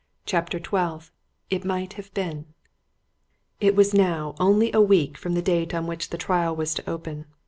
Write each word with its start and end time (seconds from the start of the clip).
CHAPTER 0.25 0.57
XII 0.57 1.11
IT 1.51 1.63
MIGHT 1.63 1.93
HAVE 1.93 2.11
BEEN 2.15 2.45
It 3.59 3.75
was 3.75 3.93
now 3.93 4.33
only 4.39 4.71
a 4.73 4.81
week 4.81 5.15
from 5.15 5.35
the 5.35 5.43
date 5.43 5.75
on 5.75 5.85
which 5.85 6.09
the 6.09 6.17
trial 6.17 6.55
was 6.55 6.73
to 6.73 6.89
open. 6.89 7.27